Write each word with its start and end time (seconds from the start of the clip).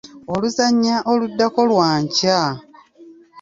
Oluzannya 0.33 0.95
oluddako 1.11 1.61
lwa 1.69 1.91
nkya. 2.03 2.41